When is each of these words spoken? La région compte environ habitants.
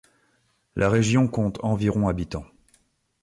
La 0.75 0.89
région 0.89 1.27
compte 1.27 1.63
environ 1.63 2.07
habitants. 2.07 2.47